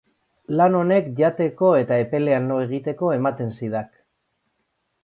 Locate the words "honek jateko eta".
0.79-2.01